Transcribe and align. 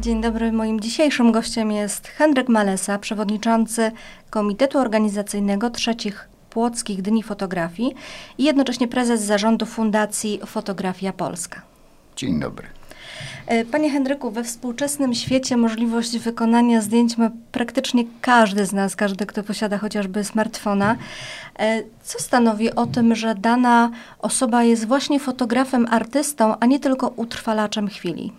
Dzień 0.00 0.20
dobry. 0.20 0.52
Moim 0.52 0.80
dzisiejszym 0.80 1.32
gościem 1.32 1.72
jest 1.72 2.08
Henryk 2.08 2.48
Malesa, 2.48 2.98
przewodniczący 2.98 3.92
Komitetu 4.30 4.78
Organizacyjnego 4.78 5.70
Trzecich 5.70 6.28
Płockich 6.50 7.02
Dni 7.02 7.22
Fotografii 7.22 7.94
i 8.38 8.44
jednocześnie 8.44 8.88
prezes 8.88 9.20
zarządu 9.20 9.66
Fundacji 9.66 10.40
Fotografia 10.46 11.12
Polska. 11.12 11.62
Dzień 12.16 12.40
dobry. 12.40 12.66
E, 13.46 13.64
panie 13.64 13.90
Henryku, 13.90 14.30
we 14.30 14.44
współczesnym 14.44 15.14
świecie 15.14 15.56
możliwość 15.56 16.18
wykonania 16.18 16.80
zdjęć 16.80 17.18
ma 17.18 17.30
praktycznie 17.52 18.04
każdy 18.20 18.66
z 18.66 18.72
nas, 18.72 18.96
każdy, 18.96 19.26
kto 19.26 19.42
posiada 19.42 19.78
chociażby 19.78 20.24
smartfona. 20.24 20.96
E, 21.58 21.82
co 22.02 22.18
stanowi 22.18 22.74
o 22.74 22.86
tym, 22.86 23.14
że 23.14 23.34
dana 23.34 23.90
osoba 24.18 24.64
jest 24.64 24.86
właśnie 24.86 25.20
fotografem, 25.20 25.86
artystą, 25.90 26.54
a 26.60 26.66
nie 26.66 26.80
tylko 26.80 27.08
utrwalaczem 27.08 27.88
chwili? 27.88 28.32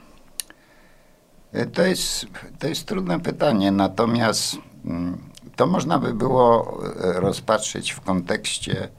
E, 1.54 1.66
to 1.66 1.82
jest, 1.82 2.26
to 2.60 2.68
jest 2.68 2.86
trudne 2.86 3.20
pytanie, 3.20 3.72
natomiast 3.72 4.58
mm, 4.86 5.18
to 5.56 5.68
można 5.68 6.00
by 6.00 6.14
było 6.14 6.78
rozpatrzeć 7.00 7.92
w 7.92 8.02
kontekście 8.02 8.90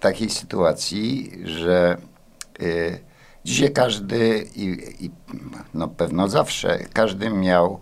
takiej 0.00 0.30
sytuacji, 0.30 1.32
że 1.44 1.96
Dzisiaj 3.44 3.72
każdy 3.72 4.46
i, 4.56 4.64
i 5.04 5.10
no 5.74 5.88
pewno 5.88 6.28
zawsze, 6.28 6.78
każdy 6.92 7.30
miał 7.30 7.80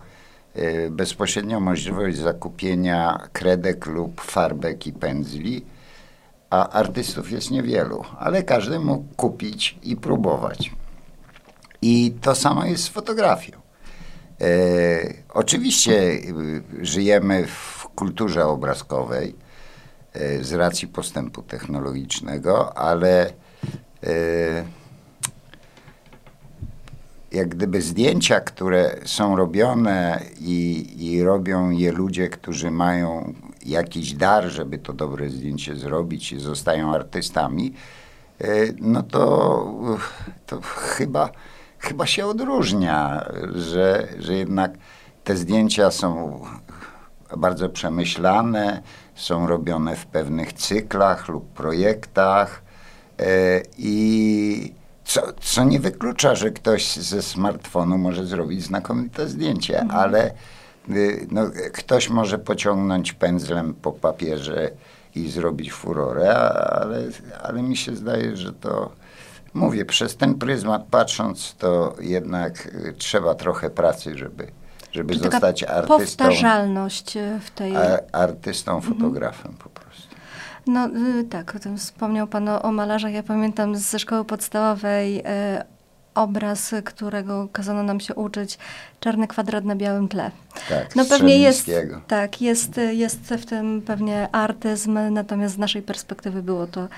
bezpośrednią 0.90 1.60
możliwość 1.60 2.16
zakupienia 2.16 3.28
kredek 3.32 3.86
lub 3.86 4.20
farbek 4.20 4.86
i 4.86 4.92
pędzli, 4.92 5.64
a 6.50 6.68
artystów 6.68 7.30
jest 7.30 7.50
niewielu, 7.50 8.04
ale 8.18 8.42
każdy 8.42 8.78
mógł 8.78 9.14
kupić 9.16 9.78
i 9.82 9.96
próbować. 9.96 10.70
I 11.82 12.12
to 12.20 12.34
samo 12.34 12.64
jest 12.64 12.84
z 12.84 12.88
fotografią. 12.88 13.52
E, 14.40 14.44
oczywiście 15.34 15.92
y, 15.92 16.62
żyjemy 16.80 17.46
w 17.46 17.88
kulturze 17.94 18.46
obrazkowej 18.46 19.34
e, 20.12 20.44
z 20.44 20.52
racji 20.52 20.88
postępu 20.88 21.42
technologicznego, 21.42 22.78
ale 22.78 23.32
e, 24.02 24.64
jak 27.32 27.48
gdyby 27.48 27.82
zdjęcia, 27.82 28.40
które 28.40 28.96
są 29.04 29.36
robione 29.36 30.22
i, 30.40 30.86
i 30.98 31.22
robią 31.22 31.70
je 31.70 31.92
ludzie, 31.92 32.28
którzy 32.28 32.70
mają 32.70 33.34
jakiś 33.66 34.14
dar, 34.14 34.44
żeby 34.44 34.78
to 34.78 34.92
dobre 34.92 35.30
zdjęcie 35.30 35.76
zrobić 35.76 36.32
i 36.32 36.40
zostają 36.40 36.94
artystami, 36.94 37.74
e, 38.40 38.46
no 38.80 39.02
to, 39.02 39.98
to 40.46 40.60
chyba, 40.60 41.30
chyba 41.78 42.06
się 42.06 42.26
odróżnia, 42.26 43.28
że, 43.54 44.08
że 44.18 44.34
jednak 44.34 44.72
te 45.24 45.36
zdjęcia 45.36 45.90
są 45.90 46.40
bardzo 47.36 47.68
przemyślane, 47.68 48.82
są 49.14 49.46
robione 49.46 49.96
w 49.96 50.06
pewnych 50.06 50.52
cyklach 50.52 51.28
lub 51.28 51.48
projektach 51.48 52.62
e, 53.18 53.62
i 53.78 54.72
co, 55.04 55.22
co 55.40 55.64
nie 55.64 55.80
wyklucza, 55.80 56.34
że 56.34 56.50
ktoś 56.50 56.96
ze 56.96 57.22
smartfonu 57.22 57.98
może 57.98 58.26
zrobić 58.26 58.62
znakomite 58.62 59.28
zdjęcie, 59.28 59.80
mhm. 59.80 60.00
ale 60.00 60.30
y, 60.90 61.26
no, 61.30 61.42
ktoś 61.72 62.10
może 62.10 62.38
pociągnąć 62.38 63.12
pędzlem 63.12 63.74
po 63.74 63.92
papierze 63.92 64.70
i 65.14 65.30
zrobić 65.30 65.72
furorę, 65.72 66.36
ale, 66.36 67.02
ale 67.42 67.62
mi 67.62 67.76
się 67.76 67.96
zdaje, 67.96 68.36
że 68.36 68.52
to 68.52 68.92
mówię, 69.58 69.84
przez 69.84 70.16
ten 70.16 70.34
pryzmat 70.34 70.82
patrząc, 70.90 71.54
to 71.58 71.96
jednak 72.00 72.66
y, 72.66 72.94
trzeba 72.98 73.34
trochę 73.34 73.70
pracy, 73.70 74.18
żeby, 74.18 74.46
żeby 74.92 75.14
zostać 75.14 75.62
artystą. 75.62 75.98
Powtarzalność 75.98 77.16
y, 77.16 77.40
w 77.40 77.50
tej. 77.50 77.74
artystą, 78.12 78.76
mhm. 78.76 78.94
fotografem 78.94 79.54
po 79.54 79.68
prostu. 79.68 80.08
No 80.66 80.88
y, 81.20 81.24
tak, 81.24 81.54
o 81.54 81.58
tym 81.58 81.78
wspomniał 81.78 82.26
Pan 82.26 82.48
o, 82.48 82.62
o 82.62 82.72
malarzach. 82.72 83.12
Ja 83.12 83.22
pamiętam 83.22 83.76
ze 83.76 83.98
szkoły 83.98 84.24
podstawowej 84.24 85.18
y, 85.18 85.22
obraz, 86.14 86.74
którego 86.84 87.48
kazano 87.52 87.82
nam 87.82 88.00
się 88.00 88.14
uczyć, 88.14 88.58
czarny 89.00 89.28
kwadrat 89.28 89.64
na 89.64 89.76
białym 89.76 90.08
tle. 90.08 90.30
Tak, 90.68 90.96
no 90.96 91.04
pewnie 91.04 91.38
jest, 91.38 91.70
tak, 92.06 92.42
jest, 92.42 92.80
jest 92.90 93.20
w 93.20 93.46
tym 93.46 93.82
pewnie 93.82 94.28
artyzm, 94.32 94.98
natomiast 95.10 95.54
z 95.54 95.58
naszej 95.58 95.82
perspektywy 95.82 96.42
było 96.42 96.66
to 96.66 96.88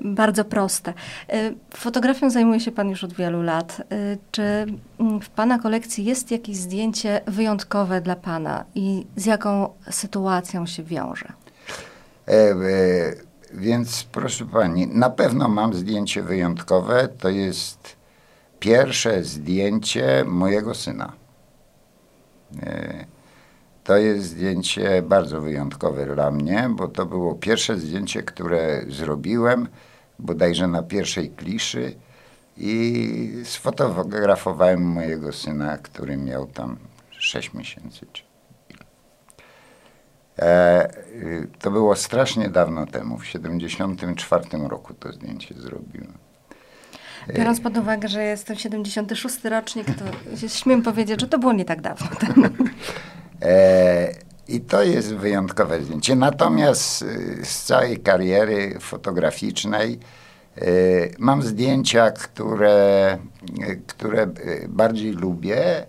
bardzo 0.00 0.44
proste. 0.44 0.94
Y, 1.34 1.54
fotografią 1.76 2.30
zajmuje 2.30 2.60
się 2.60 2.72
Pan 2.72 2.88
już 2.88 3.04
od 3.04 3.12
wielu 3.12 3.42
lat. 3.42 3.82
Y, 3.92 4.18
czy 4.30 4.42
mm, 5.00 5.20
w 5.20 5.30
Pana 5.30 5.58
kolekcji 5.58 6.04
jest 6.04 6.30
jakieś 6.30 6.56
zdjęcie 6.56 7.20
wyjątkowe 7.26 8.00
dla 8.00 8.16
Pana 8.16 8.64
i 8.74 9.06
z 9.16 9.26
jaką 9.26 9.68
sytuacją 9.90 10.66
się 10.66 10.82
wiąże? 10.82 11.32
E, 12.28 12.32
e, 12.32 12.56
więc 13.54 14.04
proszę 14.04 14.46
pani, 14.46 14.86
na 14.86 15.10
pewno 15.10 15.48
mam 15.48 15.74
zdjęcie 15.74 16.22
wyjątkowe. 16.22 17.08
To 17.18 17.28
jest 17.28 17.96
pierwsze 18.60 19.24
zdjęcie 19.24 20.24
mojego 20.26 20.74
syna. 20.74 21.12
E, 22.62 23.15
to 23.86 23.96
jest 23.96 24.24
zdjęcie 24.24 25.02
bardzo 25.02 25.40
wyjątkowe 25.40 26.14
dla 26.14 26.30
mnie, 26.30 26.68
bo 26.70 26.88
to 26.88 27.06
było 27.06 27.34
pierwsze 27.34 27.78
zdjęcie, 27.78 28.22
które 28.22 28.82
zrobiłem 28.88 29.68
bodajże 30.18 30.66
na 30.66 30.82
pierwszej 30.82 31.30
kliszy 31.30 31.94
i 32.56 33.42
sfotografowałem 33.44 34.82
mojego 34.82 35.32
syna, 35.32 35.78
który 35.78 36.16
miał 36.16 36.46
tam 36.46 36.76
6 37.10 37.54
miesięcy. 37.54 38.06
E, 40.38 40.88
to 41.58 41.70
było 41.70 41.96
strasznie 41.96 42.48
dawno 42.48 42.86
temu, 42.86 43.18
w 43.18 43.26
74 43.26 44.44
roku 44.68 44.94
to 44.94 45.12
zdjęcie 45.12 45.54
zrobiłem. 45.54 46.12
Biorąc 47.34 47.60
pod 47.60 47.76
uwagę, 47.76 48.08
że 48.08 48.22
jestem 48.22 48.56
76 48.56 49.44
rocznik, 49.44 49.86
to 49.86 50.04
śmiem 50.48 50.82
powiedzieć, 50.82 51.20
że 51.20 51.26
to 51.26 51.38
było 51.38 51.52
nie 51.52 51.64
tak 51.64 51.80
dawno 51.80 52.06
temu. 52.16 52.46
E, 53.42 54.14
I 54.48 54.60
to 54.60 54.82
jest 54.82 55.14
wyjątkowe 55.14 55.82
zdjęcie. 55.82 56.16
Natomiast 56.16 57.02
y, 57.02 57.40
z 57.44 57.64
całej 57.64 57.98
kariery 57.98 58.78
fotograficznej 58.80 59.98
y, 60.58 61.14
mam 61.18 61.42
zdjęcia, 61.42 62.10
które, 62.10 63.18
które 63.86 64.26
bardziej 64.68 65.12
lubię 65.12 65.86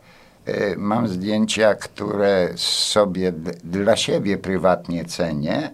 mam 0.77 1.07
zdjęcia, 1.07 1.75
które 1.75 2.49
sobie 2.55 3.33
dla 3.63 3.95
siebie 3.95 4.37
prywatnie 4.37 5.05
cenię, 5.05 5.71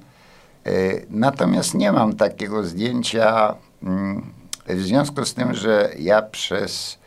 natomiast 1.09 1.73
nie 1.73 1.91
mam 1.91 2.15
takiego 2.15 2.63
zdjęcia 2.63 3.55
mm, 3.83 4.33
w 4.67 4.81
związku 4.81 5.25
z 5.25 5.33
tym, 5.33 5.53
że 5.53 5.89
ja 5.99 6.21
przez 6.21 6.97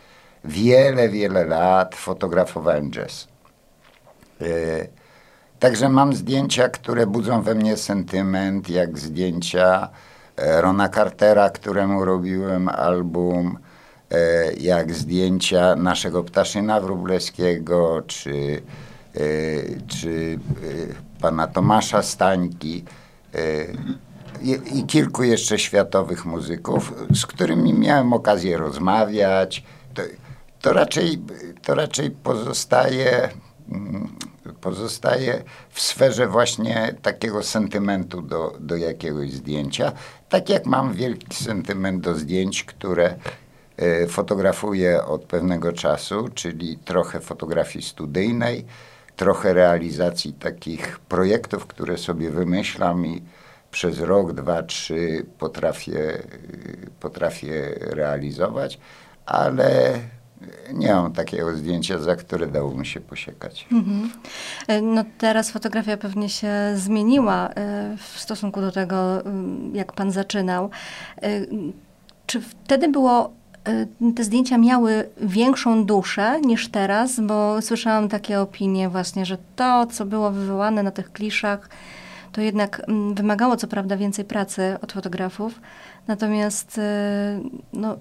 wiele, 0.45 1.09
wiele 1.09 1.45
lat 1.45 1.95
fotografowałem 1.95 2.91
jazz. 2.91 3.29
E, 4.41 4.47
także 5.59 5.89
mam 5.89 6.13
zdjęcia, 6.13 6.69
które 6.69 7.07
budzą 7.07 7.43
we 7.43 7.55
mnie 7.55 7.77
sentyment, 7.77 8.71
jak 8.71 8.99
zdjęcia 8.99 9.89
Rona 10.37 10.89
Cartera, 10.89 11.51
któremu 11.51 12.05
robiłem 12.05 12.69
album, 12.69 13.59
E, 14.11 14.53
jak 14.53 14.95
zdjęcia 14.95 15.77
naszego 15.77 16.25
ptaszyna 16.25 16.81
wróblewskiego, 16.81 18.03
czy, 18.07 18.63
e, 19.15 19.21
czy 19.87 20.39
e, 21.19 21.21
pana 21.21 21.47
Tomasza 21.47 22.03
Stańki 22.03 22.85
i, 24.43 24.79
i 24.79 24.85
kilku 24.87 25.23
jeszcze 25.23 25.59
światowych 25.59 26.25
muzyków, 26.25 26.95
z 27.15 27.27
którymi 27.27 27.75
miałem 27.75 28.13
okazję 28.13 28.57
rozmawiać. 28.57 29.65
To, 29.95 30.03
to, 30.61 30.73
raczej, 30.73 31.19
to 31.63 31.75
raczej 31.75 32.11
pozostaje, 32.11 33.29
pozostaje 34.61 35.45
w 35.71 35.81
sferze 35.81 36.27
właśnie 36.27 36.95
takiego 37.03 37.43
sentymentu 37.43 38.23
do, 38.23 38.57
do 38.61 38.77
jakiegoś 38.77 39.33
zdjęcia. 39.33 39.93
Tak 40.29 40.49
jak 40.49 40.67
mam 40.67 40.95
wielki 40.95 41.35
sentyment 41.35 42.01
do 42.01 42.15
zdjęć, 42.15 42.65
które 42.65 43.15
E, 43.77 44.07
fotografuję 44.07 45.05
od 45.05 45.25
pewnego 45.25 45.73
czasu, 45.73 46.29
czyli 46.35 46.79
trochę 46.79 47.21
fotografii 47.21 47.85
studyjnej, 47.85 48.65
trochę 49.17 49.55
realizacji 49.55 50.33
takich 50.33 50.99
projektów, 50.99 51.67
które 51.67 51.99
sobie 51.99 52.31
wymyślam 52.31 53.07
i 53.07 53.23
przez 53.71 54.01
rok, 54.01 54.33
dwa, 54.33 54.63
trzy 54.63 55.27
potrafię, 55.39 56.15
e, 56.15 56.21
potrafię 57.01 57.75
realizować, 57.81 58.79
ale 59.27 60.01
nie 60.73 60.93
mam 60.95 61.13
takiego 61.13 61.57
zdjęcia, 61.57 61.99
za 61.99 62.17
które 62.17 62.47
dało 62.47 62.75
mi 62.75 62.87
się 62.87 63.01
posiekać. 63.01 63.67
Mhm. 63.73 64.11
E, 64.69 64.83
no 64.83 65.05
teraz 65.19 65.51
fotografia 65.51 65.97
pewnie 65.97 66.29
się 66.29 66.53
zmieniła 66.75 67.51
w 67.99 68.21
stosunku 68.21 68.61
do 68.61 68.73
tego, 68.73 69.23
jak 69.73 69.93
pan 69.93 70.11
zaczynał. 70.11 70.71
Czy 72.27 72.41
wtedy 72.41 72.89
było 72.89 73.33
te 74.17 74.25
zdjęcia 74.25 74.59
miały 74.59 75.09
większą 75.21 75.85
duszę 75.85 76.41
niż 76.41 76.69
teraz, 76.69 77.21
bo 77.21 77.63
słyszałam 77.63 78.09
takie 78.09 78.41
opinie 78.41 78.89
właśnie, 78.89 79.27
że 79.27 79.39
to, 79.57 79.87
co 79.87 80.05
było 80.05 80.31
wywołane 80.31 80.83
na 80.83 80.91
tych 80.91 81.13
kliszach, 81.13 81.69
to 82.33 82.41
jednak 82.41 82.83
mm, 82.89 83.15
wymagało 83.15 83.57
co 83.57 83.67
prawda 83.67 83.97
więcej 83.97 84.25
pracy 84.25 84.77
od 84.83 84.93
fotografów, 84.93 85.61
natomiast 86.09 86.81
no, 87.73 87.97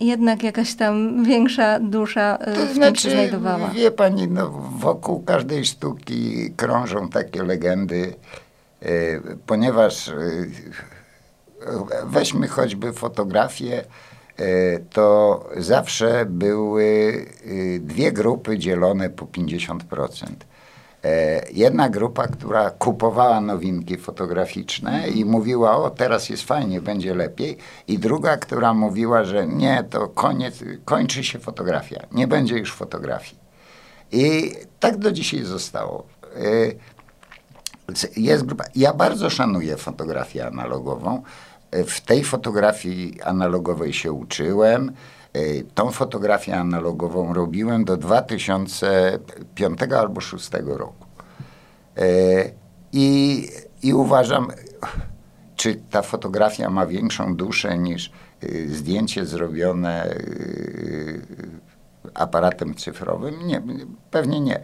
jednak 0.00 0.42
jakaś 0.42 0.74
tam 0.74 1.24
większa 1.24 1.80
dusza 1.80 2.38
to 2.38 2.66
w 2.66 2.74
znaczy, 2.74 2.92
tym 2.92 2.96
się 2.96 3.10
znajdowała. 3.10 3.68
Wie 3.68 3.90
pani, 3.90 4.28
no, 4.28 4.50
wokół 4.78 5.22
każdej 5.22 5.64
sztuki 5.64 6.52
krążą 6.56 7.08
takie 7.08 7.42
legendy, 7.42 8.14
ponieważ 9.46 10.10
weźmy 12.04 12.48
choćby 12.48 12.92
fotografię, 12.92 13.84
e, 14.36 14.78
to 14.78 15.44
zawsze 15.56 16.26
były 16.26 17.26
e, 17.76 17.78
dwie 17.78 18.12
grupy 18.12 18.58
dzielone 18.58 19.10
po 19.10 19.26
50%. 19.26 19.78
E, 21.04 21.42
jedna 21.52 21.88
grupa, 21.88 22.26
która 22.26 22.70
kupowała 22.70 23.40
nowinki 23.40 23.96
fotograficzne 23.96 25.08
i 25.08 25.24
mówiła, 25.24 25.76
o 25.76 25.90
teraz 25.90 26.28
jest 26.28 26.42
fajnie, 26.42 26.80
będzie 26.80 27.14
lepiej. 27.14 27.58
I 27.88 27.98
druga, 27.98 28.36
która 28.36 28.74
mówiła, 28.74 29.24
że 29.24 29.46
nie, 29.46 29.84
to 29.90 30.08
koniec, 30.08 30.64
kończy 30.84 31.24
się 31.24 31.38
fotografia, 31.38 32.06
nie 32.12 32.26
będzie 32.28 32.58
już 32.58 32.72
fotografii. 32.72 33.38
I 34.12 34.52
tak 34.80 34.96
do 34.96 35.12
dzisiaj 35.12 35.42
zostało. 35.42 36.06
Jest 38.16 38.44
grupa. 38.44 38.64
Ja 38.74 38.94
bardzo 38.94 39.30
szanuję 39.30 39.76
fotografię 39.76 40.46
analogową. 40.46 41.22
W 41.72 42.00
tej 42.00 42.24
fotografii 42.24 43.22
analogowej 43.22 43.92
się 43.92 44.12
uczyłem. 44.12 44.92
E, 45.32 45.62
tą 45.74 45.90
fotografię 45.90 46.56
analogową 46.56 47.34
robiłem 47.34 47.84
do 47.84 47.96
2005 47.96 49.80
albo 49.82 50.20
2006 50.20 50.50
roku. 50.66 51.06
E, 51.96 52.04
I, 52.92 53.48
I 53.82 53.94
uważam, 53.94 54.48
czy 55.56 55.74
ta 55.90 56.02
fotografia 56.02 56.70
ma 56.70 56.86
większą 56.86 57.36
duszę 57.36 57.78
niż 57.78 58.12
e, 58.42 58.68
zdjęcie 58.68 59.26
zrobione 59.26 60.14
aparatem 62.14 62.74
cyfrowym? 62.74 63.46
Nie, 63.46 63.62
pewnie 64.10 64.40
nie. 64.40 64.60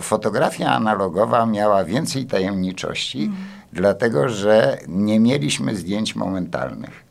Fotografia 0.00 0.72
analogowa 0.72 1.46
miała 1.46 1.84
więcej 1.84 2.26
tajemniczości, 2.26 3.22
mm. 3.22 3.36
dlatego 3.72 4.28
że 4.28 4.78
nie 4.88 5.20
mieliśmy 5.20 5.76
zdjęć 5.76 6.16
momentalnych. 6.16 7.04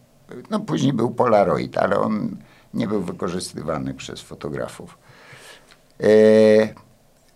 No 0.50 0.60
później 0.60 0.94
był 0.94 1.12
Polaroid, 1.12 1.78
ale 1.78 2.00
on 2.00 2.38
nie 2.76 2.88
był 2.88 3.02
wykorzystywany 3.02 3.94
przez 3.94 4.22
fotografów. 4.22 4.98
E, 6.04 6.08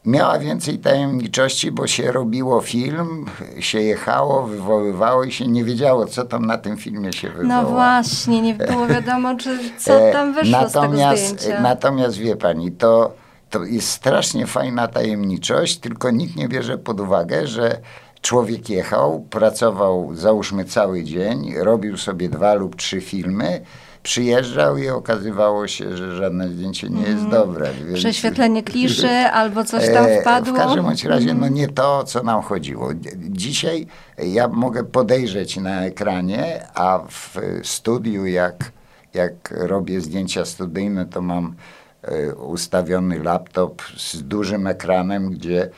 miała 0.05 0.39
więcej 0.39 0.79
tajemniczości, 0.79 1.71
bo 1.71 1.87
się 1.87 2.11
robiło 2.11 2.61
film, 2.61 3.25
się 3.59 3.81
jechało, 3.81 4.47
wywoływało 4.47 5.23
i 5.23 5.31
się 5.31 5.47
nie 5.47 5.63
wiedziało, 5.63 6.05
co 6.05 6.25
tam 6.25 6.45
na 6.45 6.57
tym 6.57 6.77
filmie 6.77 7.13
się 7.13 7.29
wywoła. 7.29 7.61
No 7.61 7.69
właśnie, 7.69 8.41
nie 8.41 8.53
było 8.53 8.87
wiadomo, 8.95 9.35
czy 9.35 9.59
co 9.77 10.09
e, 10.09 10.13
tam 10.13 10.33
wyszło 10.33 10.51
natomiast, 10.61 11.23
z 11.23 11.29
tego 11.29 11.41
zdjęcia. 11.41 11.61
Natomiast 11.61 12.17
wie 12.17 12.35
pani, 12.35 12.71
to, 12.71 13.13
to 13.49 13.63
jest 13.63 13.89
strasznie 13.89 14.47
fajna 14.47 14.87
tajemniczość, 14.87 15.77
tylko 15.77 16.11
nikt 16.11 16.35
nie 16.35 16.47
bierze 16.47 16.77
pod 16.77 16.99
uwagę, 16.99 17.47
że 17.47 17.79
człowiek 18.21 18.69
jechał, 18.69 19.19
pracował 19.29 20.15
załóżmy 20.15 20.65
cały 20.65 21.03
dzień, 21.03 21.53
robił 21.57 21.97
sobie 21.97 22.29
dwa 22.29 22.53
lub 22.53 22.75
trzy 22.75 23.01
filmy, 23.01 23.61
przyjeżdżał 24.03 24.77
i 24.77 24.89
okazywało 24.89 25.67
się, 25.67 25.97
że 25.97 26.15
żadne 26.15 26.49
zdjęcie 26.49 26.89
nie 26.89 27.01
jest 27.01 27.19
mm. 27.19 27.29
dobre. 27.29 27.69
Więc... 27.85 27.99
Prześwietlenie 27.99 28.63
kliszy 28.63 29.09
albo 29.39 29.63
coś 29.63 29.85
tam 29.85 30.05
e, 30.05 30.21
wpadło. 30.21 30.53
W 30.53 30.57
każdym 30.57 30.85
bądź 30.85 31.05
razie 31.05 31.27
no 31.27 31.31
mhm. 31.33 31.53
nie 31.53 31.67
to, 31.67 32.03
co 32.03 32.23
nam 32.23 32.41
chodziło. 32.41 32.89
Dzisiaj 33.17 33.87
ja 34.17 34.47
mogę 34.47 34.83
podejrzeć 34.83 35.57
na 35.57 35.85
ekranie, 35.85 36.67
a 36.75 36.99
w 37.09 37.37
studiu 37.63 38.25
jak, 38.25 38.71
jak 39.13 39.51
robię 39.51 40.01
zdjęcia 40.01 40.45
studyjne, 40.45 41.05
to 41.05 41.21
mam 41.21 41.55
e, 42.01 42.35
ustawiony 42.35 43.23
laptop 43.23 43.81
z 43.97 44.23
dużym 44.23 44.67
ekranem, 44.67 45.29
gdzie 45.29 45.69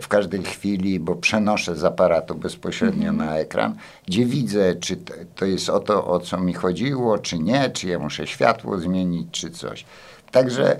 w 0.00 0.08
każdej 0.08 0.42
chwili, 0.42 1.00
bo 1.00 1.16
przenoszę 1.16 1.76
z 1.76 1.84
aparatu 1.84 2.34
bezpośrednio 2.34 3.12
-hmm. 3.12 3.16
na 3.16 3.38
ekran, 3.38 3.76
gdzie 4.08 4.24
widzę, 4.24 4.74
czy 4.74 4.96
to 5.34 5.44
jest 5.44 5.68
o 5.68 5.80
to, 5.80 6.06
o 6.06 6.20
co 6.20 6.38
mi 6.38 6.54
chodziło, 6.54 7.18
czy 7.18 7.38
nie, 7.38 7.70
czy 7.70 7.88
ja 7.88 7.98
muszę 7.98 8.26
światło 8.26 8.78
zmienić, 8.78 9.28
czy 9.30 9.50
coś. 9.50 9.84
Także 10.30 10.76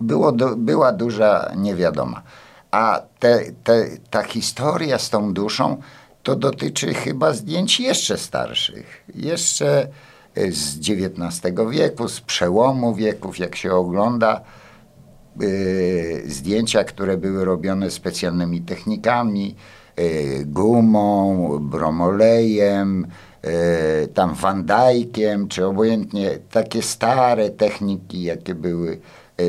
było 0.00 0.32
była 0.56 0.92
duża 0.92 1.52
niewiadoma. 1.56 2.22
A 2.70 3.02
te, 3.18 3.40
te, 3.64 3.86
ta 4.10 4.22
historia 4.22 4.98
z 4.98 5.10
tą 5.10 5.34
duszą 5.34 5.76
to 6.22 6.36
dotyczy 6.36 6.94
chyba 6.94 7.32
zdjęć 7.32 7.80
jeszcze 7.80 8.18
starszych, 8.18 9.04
jeszcze 9.14 9.88
e, 10.34 10.52
z 10.52 10.78
XIX 10.78 11.54
wieku, 11.70 12.08
z 12.08 12.20
przełomu 12.20 12.94
wieków, 12.94 13.38
jak 13.38 13.56
się 13.56 13.72
ogląda 13.72 14.40
zdjęcia, 16.26 16.84
które 16.84 17.16
były 17.16 17.44
robione 17.44 17.90
specjalnymi 17.90 18.60
technikami, 18.60 19.54
y, 19.98 20.44
gumą, 20.46 21.58
bromolejem, 21.60 23.06
y, 24.04 24.08
tam 24.08 24.34
wandajkiem, 24.34 25.48
czy 25.48 25.66
obojętnie 25.66 26.38
takie 26.50 26.82
stare 26.82 27.50
techniki, 27.50 28.22
jakie 28.22 28.54
były 28.54 29.00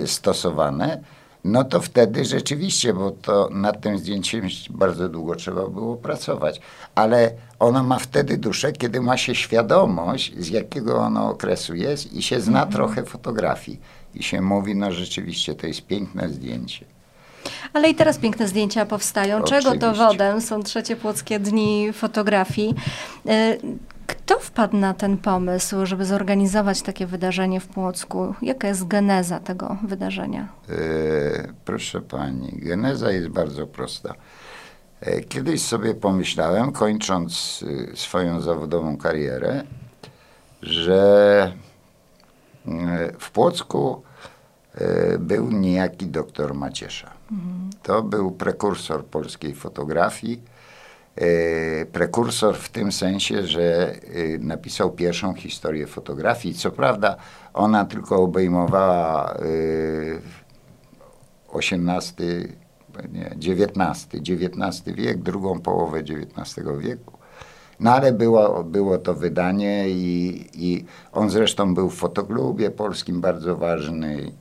stosowane, 0.06 1.02
no 1.44 1.64
to 1.64 1.82
wtedy 1.82 2.26
rzeczywiście, 2.26 2.94
bo 2.94 3.12
to 3.12 3.50
nad 3.52 3.82
tym 3.82 3.98
zdjęciem 3.98 4.48
bardzo 4.70 5.10
długo 5.10 5.36
trzeba 5.36 5.68
było 5.68 5.96
pracować, 5.96 6.62
ale 6.96 7.32
ono 7.60 7.84
ma 7.84 8.00
wtedy 8.00 8.38
duszę, 8.38 8.72
kiedy 8.72 9.02
ma 9.02 9.18
się 9.18 9.36
świadomość, 9.36 10.34
z 10.38 10.50
jakiego 10.50 10.98
ono 10.98 11.30
okresu 11.30 11.76
jest 11.76 12.14
i 12.14 12.22
się 12.22 12.42
zna 12.42 12.64
mhm. 12.64 12.74
trochę 12.74 13.04
fotografii 13.04 13.80
i 14.16 14.24
się 14.24 14.42
mówi, 14.42 14.76
no 14.76 14.92
rzeczywiście 14.92 15.56
to 15.56 15.68
jest 15.68 15.88
piękne 15.88 16.30
zdjęcie. 16.30 16.86
Ale 17.74 17.90
i 17.90 17.96
teraz 17.96 18.18
piękne 18.18 18.48
zdjęcia 18.48 18.86
powstają, 18.86 19.38
Oczywiście. 19.38 19.72
czego 19.72 19.80
dowodem 19.80 20.42
są 20.42 20.64
trzecie 20.64 20.96
płockie 20.96 21.40
dni 21.40 21.94
fotografii. 21.94 22.76
E, 23.28 23.58
kto 24.08 24.40
wpadł 24.40 24.78
na 24.78 24.94
ten 24.94 25.18
pomysł, 25.18 25.86
żeby 25.86 26.06
zorganizować 26.06 26.82
takie 26.82 27.06
wydarzenie 27.06 27.60
w 27.60 27.68
Płocku? 27.68 28.36
Jaka 28.42 28.68
jest 28.68 28.88
geneza 28.88 29.40
tego 29.40 29.78
wydarzenia? 29.88 30.48
E, 30.70 30.74
proszę 31.66 32.02
pani, 32.02 32.52
geneza 32.54 33.12
jest 33.12 33.28
bardzo 33.28 33.68
prosta. 33.68 34.14
E, 35.02 35.22
kiedyś 35.22 35.62
sobie 35.62 35.94
pomyślałem, 35.94 36.72
kończąc 36.72 37.64
e, 37.94 37.96
swoją 37.98 38.42
zawodową 38.42 38.98
karierę, 38.98 39.64
że 40.62 41.52
w 43.20 43.32
Płocku 43.32 44.04
e, 44.76 45.18
był 45.18 45.52
niejaki 45.52 46.08
doktor 46.08 46.54
Maciesza. 46.54 47.12
To 47.84 48.04
był 48.04 48.32
prekursor 48.32 49.06
polskiej 49.06 49.56
fotografii. 49.56 50.42
E, 51.16 51.86
prekursor 51.86 52.58
w 52.58 52.70
tym 52.70 52.92
sensie, 52.92 53.48
że 53.48 53.92
e, 53.92 54.38
napisał 54.40 54.92
pierwszą 54.92 55.34
historię 55.34 55.88
fotografii. 55.88 56.56
Co 56.56 56.72
prawda 56.72 57.18
ona 57.54 57.86
tylko 57.86 58.24
obejmowała 58.24 59.38
XVIII, 61.54 62.58
nie, 63.12 63.54
XIX, 63.54 64.08
XIX 64.16 64.96
wiek, 64.96 65.18
drugą 65.18 65.60
połowę 65.60 66.00
XIX 66.00 66.68
wieku. 66.80 67.23
No 67.80 67.92
ale 67.92 68.14
było, 68.14 68.64
było 68.64 68.98
to 68.98 69.14
wydanie 69.14 69.90
i, 69.90 70.46
i 70.54 70.86
on 71.12 71.30
zresztą 71.30 71.74
był 71.74 71.90
w 71.90 71.96
fotoklubie 71.96 72.72
polskim 72.72 73.22
bardzo 73.22 73.56
ważny. 73.56 74.32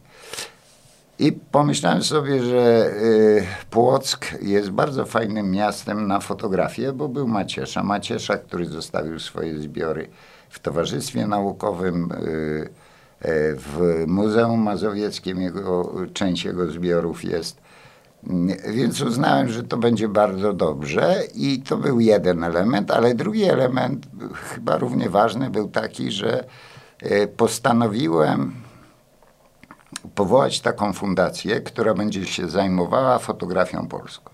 I 1.19 1.33
pomyślałem 1.33 2.03
sobie, 2.03 2.43
że 2.43 2.91
y, 3.03 3.47
Płock 3.71 4.43
jest 4.43 4.71
bardzo 4.71 5.07
fajnym 5.07 5.51
miastem 5.51 6.07
na 6.07 6.21
fotografię, 6.21 6.93
bo 6.93 7.09
był 7.09 7.29
Maciesza. 7.29 7.83
Maciesza, 7.83 8.37
który 8.37 8.67
zostawił 8.67 9.19
swoje 9.19 9.59
zbiory 9.59 10.09
w 10.49 10.59
Towarzystwie 10.59 11.27
Naukowym, 11.27 12.13
y, 12.13 12.17
y, 12.17 12.69
w 13.57 14.05
Muzeum 14.07 14.61
Mazowieckim, 14.61 15.43
jego, 15.43 15.95
część 16.15 16.45
jego 16.45 16.67
zbiorów 16.67 17.25
jest. 17.25 17.57
Więc 18.69 19.01
uznałem, 19.01 19.49
że 19.49 19.63
to 19.63 19.77
będzie 19.77 20.09
bardzo 20.09 20.53
dobrze 20.53 21.23
i 21.35 21.63
to 21.63 21.77
był 21.77 22.01
jeden 22.01 22.45
element, 22.45 22.91
ale 22.91 23.15
drugi 23.15 23.45
element, 23.45 24.07
chyba 24.35 24.79
równie 24.79 25.11
ważny, 25.11 25.51
był 25.51 25.69
taki, 25.69 26.11
że 26.11 26.45
e, 27.01 27.27
postanowiłem 27.27 28.55
powołać 30.15 30.61
taką 30.61 30.93
fundację, 30.93 31.61
która 31.61 31.95
będzie 31.95 32.27
się 32.27 32.49
zajmowała 32.49 33.19
fotografią 33.19 33.89
polską. 33.89 34.31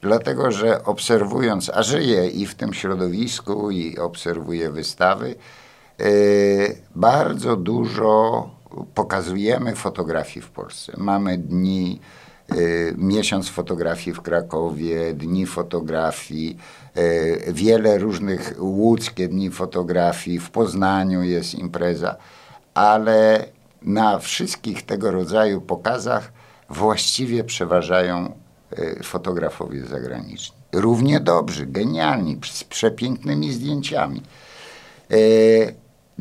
Dlatego, 0.00 0.50
że 0.50 0.84
obserwując, 0.84 1.70
a 1.74 1.82
żyję 1.82 2.28
i 2.28 2.46
w 2.46 2.54
tym 2.54 2.74
środowisku, 2.74 3.70
i 3.70 3.98
obserwuję 3.98 4.70
wystawy, 4.70 5.34
bardzo 6.94 7.56
dużo 7.56 8.50
pokazujemy 8.94 9.76
fotografii 9.76 10.46
w 10.46 10.50
Polsce. 10.50 10.92
Mamy 10.96 11.38
dni, 11.38 12.00
miesiąc 12.96 13.48
fotografii 13.48 14.14
w 14.14 14.20
Krakowie, 14.20 15.14
dni 15.14 15.46
fotografii, 15.46 16.56
wiele 17.48 17.98
różnych 17.98 18.54
łódzkie 18.58 19.28
dni 19.28 19.50
fotografii, 19.50 20.38
w 20.38 20.50
Poznaniu 20.50 21.22
jest 21.22 21.54
impreza, 21.54 22.16
ale 22.74 23.44
na 23.82 24.18
wszystkich 24.18 24.82
tego 24.82 25.10
rodzaju 25.10 25.60
pokazach 25.60 26.32
właściwie 26.70 27.44
przeważają 27.44 28.32
fotografowie 29.02 29.84
zagraniczni 29.84 30.62
równie 30.72 31.20
dobrzy, 31.20 31.66
genialni, 31.66 32.38
z 32.50 32.64
przepięknymi 32.64 33.52
zdjęciami. 33.52 34.22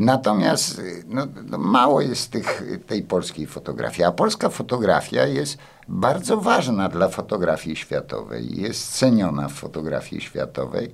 Natomiast 0.01 0.81
no, 1.08 1.27
no, 1.50 1.58
mało 1.58 2.01
jest 2.01 2.31
tych, 2.31 2.63
tej 2.88 3.03
polskiej 3.03 3.48
fotografii, 3.48 4.03
a 4.03 4.12
polska 4.12 4.50
fotografia 4.50 5.25
jest 5.25 5.58
bardzo 5.88 6.38
ważna 6.38 6.89
dla 6.89 7.08
fotografii 7.08 7.75
światowej, 7.75 8.62
jest 8.62 8.98
ceniona 8.98 9.48
w 9.48 9.53
fotografii 9.53 10.22
światowej. 10.22 10.91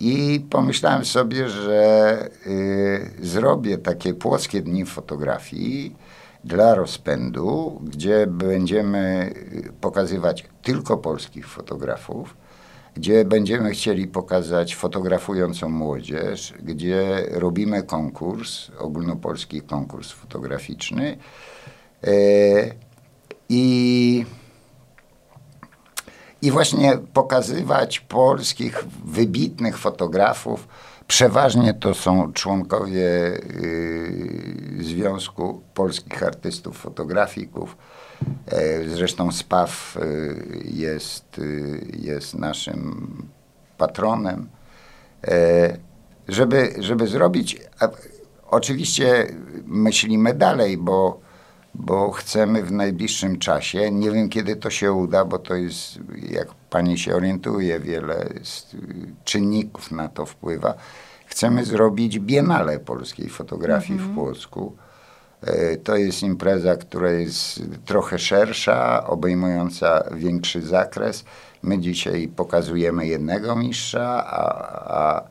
I 0.00 0.46
pomyślałem 0.50 1.04
sobie, 1.04 1.48
że 1.48 2.28
y, 2.46 3.10
zrobię 3.22 3.78
takie 3.78 4.14
płoskie 4.14 4.62
dni 4.62 4.86
fotografii 4.86 5.96
dla 6.44 6.74
rozpędu, 6.74 7.80
gdzie 7.84 8.26
będziemy 8.26 9.34
pokazywać 9.80 10.44
tylko 10.62 10.96
polskich 10.96 11.48
fotografów 11.48 12.43
gdzie 12.94 13.24
będziemy 13.24 13.70
chcieli 13.70 14.08
pokazać 14.08 14.74
fotografującą 14.74 15.68
młodzież, 15.68 16.54
gdzie 16.62 17.26
robimy 17.30 17.82
konkurs, 17.82 18.70
ogólnopolski 18.78 19.62
konkurs 19.62 20.10
fotograficzny. 20.10 21.16
E, 22.04 22.10
I, 23.48 24.24
I 26.42 26.50
właśnie 26.50 26.98
pokazywać 27.12 28.00
polskich 28.00 28.84
wybitnych 29.04 29.78
fotografów. 29.78 30.68
Przeważnie 31.06 31.74
to 31.74 31.94
są 31.94 32.32
członkowie 32.32 33.02
y, 33.02 34.63
Związku 34.80 35.62
Polskich 35.74 36.22
Artystów 36.22 36.78
Fotografików 36.78 37.76
E, 38.46 38.88
zresztą 38.88 39.32
SPAW 39.32 39.96
e, 39.96 40.00
jest, 40.64 41.38
e, 41.38 41.42
jest 41.98 42.34
naszym 42.34 43.28
patronem. 43.78 44.48
Żeby, 46.28 46.74
żeby 46.78 47.06
zrobić, 47.06 47.60
oczywiście 48.50 49.26
myślimy 49.66 50.34
dalej, 50.34 50.76
bo, 50.78 51.20
bo 51.74 52.10
chcemy 52.10 52.62
w 52.62 52.72
najbliższym 52.72 53.38
czasie, 53.38 53.90
nie 53.90 54.10
wiem 54.10 54.28
kiedy 54.28 54.56
to 54.56 54.70
się 54.70 54.92
uda, 54.92 55.24
bo 55.24 55.38
to 55.38 55.54
jest, 55.54 55.98
jak 56.30 56.48
pani 56.70 56.98
się 56.98 57.14
orientuje, 57.14 57.80
wiele 57.80 58.28
czynników 59.24 59.90
na 59.90 60.08
to 60.08 60.26
wpływa. 60.26 60.74
Chcemy 61.34 61.64
zrobić 61.64 62.18
Biennale 62.18 62.78
Polskiej 62.78 63.28
Fotografii 63.28 63.98
w 63.98 64.14
Płocku 64.14 64.76
E, 65.46 65.76
to 65.76 65.96
jest 65.96 66.22
impreza, 66.22 66.76
która 66.76 67.10
jest 67.10 67.62
trochę 67.84 68.18
szersza, 68.18 69.06
obejmująca 69.06 70.04
większy 70.14 70.62
zakres. 70.62 71.24
My 71.62 71.78
dzisiaj 71.78 72.28
pokazujemy 72.28 73.06
jednego 73.06 73.56
mistrza, 73.56 74.24
a, 74.26 74.44
a, 74.96 75.22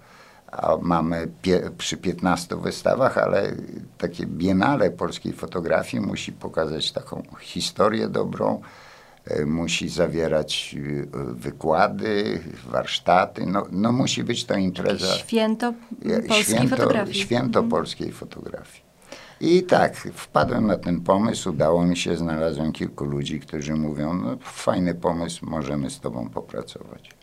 a 0.51 0.77
mamy 0.81 1.27
pie, 1.41 1.61
przy 1.77 1.97
15 1.97 2.55
wystawach, 2.55 3.17
ale 3.17 3.51
takie 3.97 4.25
biennale 4.25 4.91
polskiej 4.91 5.33
fotografii 5.33 6.03
musi 6.03 6.31
pokazać 6.31 6.91
taką 6.91 7.23
historię 7.39 8.07
dobrą, 8.07 8.61
musi 9.45 9.89
zawierać 9.89 10.75
e, 10.77 11.33
wykłady, 11.33 12.39
warsztaty. 12.67 13.45
No, 13.45 13.67
no 13.71 13.91
musi 13.91 14.23
być 14.23 14.45
to 14.45 14.55
impreza. 14.55 15.15
Święto 15.15 15.73
polskiej 16.27 16.43
święto, 16.43 16.75
fotografii. 16.75 17.15
Święto 17.15 17.59
mhm. 17.59 17.69
polskiej 17.69 18.11
fotografii. 18.11 18.83
I 19.39 19.63
tak, 19.63 19.97
wpadłem 19.97 20.67
na 20.67 20.77
ten 20.77 21.01
pomysł, 21.01 21.49
udało 21.49 21.85
mi 21.85 21.97
się, 21.97 22.17
znalazłem 22.17 22.71
kilku 22.71 23.05
ludzi, 23.05 23.39
którzy 23.39 23.75
mówią, 23.75 24.13
no 24.13 24.37
fajny 24.41 24.95
pomysł, 24.95 25.45
możemy 25.45 25.89
z 25.89 25.99
tobą 25.99 26.29
popracować. 26.29 27.22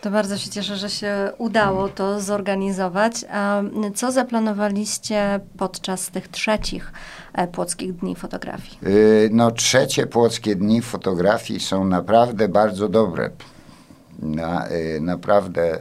To 0.00 0.10
bardzo 0.10 0.38
się 0.38 0.50
cieszę, 0.50 0.76
że 0.76 0.90
się 0.90 1.32
udało 1.38 1.88
to 1.88 2.20
zorganizować. 2.20 3.24
A 3.32 3.62
co 3.94 4.12
zaplanowaliście 4.12 5.40
podczas 5.58 6.10
tych 6.10 6.28
trzecich 6.28 6.92
e, 7.32 7.46
Płockich 7.48 7.96
Dni 7.96 8.16
Fotografii? 8.16 8.78
Y, 8.86 9.30
no 9.32 9.50
trzecie 9.50 10.06
Płockie 10.06 10.56
Dni 10.56 10.82
Fotografii 10.82 11.60
są 11.60 11.84
naprawdę 11.84 12.48
bardzo 12.48 12.88
dobre. 12.88 13.30
Na, 14.18 14.70
y, 14.70 15.00
naprawdę 15.00 15.78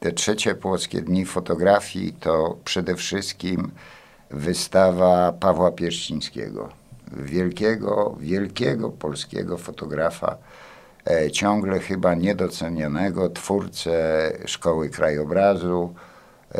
te 0.00 0.12
trzecie 0.12 0.54
Płockie 0.54 1.02
Dni 1.02 1.24
Fotografii 1.24 2.12
to 2.12 2.56
przede 2.64 2.94
wszystkim 2.94 3.70
wystawa 4.30 5.32
Pawła 5.32 5.70
Pierścińskiego, 5.72 6.68
wielkiego, 7.12 8.16
wielkiego 8.20 8.90
polskiego 8.90 9.58
fotografa, 9.58 10.32
e, 10.32 10.65
ciągle 11.32 11.80
chyba 11.80 12.14
niedocenionego, 12.14 13.30
twórcę 13.30 14.32
Szkoły 14.46 14.90
Krajobrazu. 14.90 15.94
E, 16.54 16.58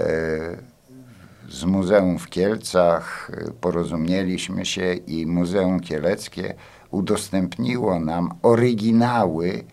z 1.48 1.64
Muzeum 1.64 2.18
w 2.18 2.28
Kielcach 2.28 3.30
e, 3.32 3.50
porozumieliśmy 3.60 4.66
się 4.66 4.94
i 4.94 5.26
Muzeum 5.26 5.80
Kieleckie 5.80 6.54
udostępniło 6.90 8.00
nam 8.00 8.30
oryginały 8.42 9.64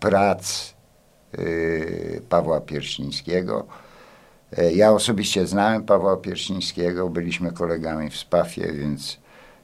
prac 0.00 0.74
Pawła 2.28 2.60
Pierścińskiego. 2.60 3.66
E, 4.56 4.72
ja 4.72 4.92
osobiście 4.92 5.46
znałem 5.46 5.84
Pawła 5.84 6.16
Pierścińskiego, 6.16 7.08
byliśmy 7.08 7.52
kolegami 7.52 8.10
w 8.10 8.16
Spafie, 8.16 8.72
więc 8.72 9.18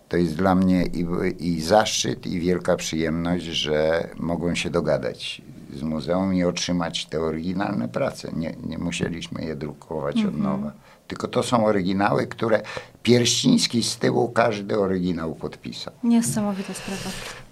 to 0.08 0.16
jest 0.16 0.37
dla 0.37 0.54
mnie 0.54 0.87
i, 0.87 1.06
i 1.38 1.61
zaszczyt, 1.61 2.26
i 2.26 2.40
wielka 2.40 2.76
przyjemność, 2.76 3.44
że 3.44 4.08
mogłem 4.16 4.56
się 4.56 4.70
dogadać 4.70 5.42
z 5.75 5.82
muzeum 5.82 6.34
i 6.34 6.44
otrzymać 6.44 7.06
te 7.06 7.20
oryginalne 7.20 7.88
prace. 7.88 8.32
Nie, 8.37 8.54
nie 8.66 8.78
musieliśmy 8.78 9.44
je 9.44 9.56
drukować 9.56 10.16
-hmm. 10.16 10.28
od 10.28 10.34
mhm. 10.34 10.42
nowa. 10.42 10.73
Tylko 11.08 11.28
to 11.28 11.42
są 11.42 11.66
oryginały, 11.66 12.26
które 12.26 12.62
Pierściński 13.02 13.82
z 13.82 13.96
tyłu 13.96 14.28
każdy 14.28 14.78
oryginał 14.78 15.34
podpisał. 15.34 15.92
Niesamowita 16.04 16.75
sprawa. 16.75 17.11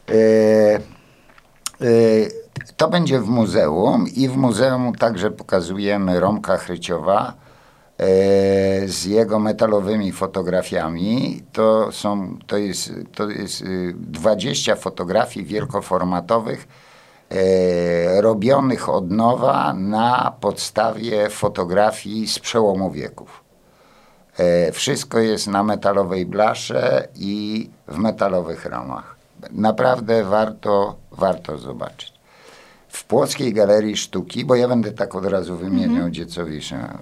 E, 0.09 0.15
e, 1.81 2.73
to 2.77 2.89
będzie 2.89 3.21
w 3.21 3.29
muzeum 3.29 4.09
i 4.17 4.29
w 4.29 4.37
muzeum 4.37 4.95
także 4.95 5.31
pokazujemy 5.31 6.21
Romka 6.21 6.57
Chryciowa 6.57 7.42
z 8.87 9.05
jego 9.05 9.39
metalowymi 9.39 10.13
fotografiami. 10.13 11.43
To, 11.53 11.93
są, 11.93 12.39
to 12.47 12.57
jest, 12.57 12.93
to 13.15 13.31
jest 13.31 13.65
20 13.95 14.73
y, 14.73 14.77
fotografii 14.77 15.47
wielkoformatowych 15.47 16.69
e, 17.31 18.23
robionych 18.23 18.89
od 18.89 19.11
nowa 19.11 19.73
na 19.73 20.33
podstawie 20.41 21.31
fotografii 21.31 22.29
z 22.29 22.39
przełomu 22.39 22.91
wieków. 22.91 23.45
E, 24.39 24.73
wszystko 24.73 25.19
jest 25.19 25.47
na 25.47 25.63
metalowej 25.63 26.27
blasze 26.27 27.09
i 27.15 27.71
w 27.89 27.99
metalowych 27.99 28.65
ramach. 28.65 29.17
Naprawdę 29.51 30.25
warto, 30.25 30.97
warto 31.11 31.59
zobaczyć 31.59 32.13
w 32.93 33.05
Płockiej 33.05 33.53
Galerii 33.53 33.97
Sztuki, 33.97 34.45
bo 34.45 34.55
ja 34.55 34.69
będę 34.69 34.93
tak 34.93 35.15
od 35.15 35.25
razu 35.25 35.57
wymieniał, 35.57 36.09
co 36.29 36.45
wiszę, 36.45 36.99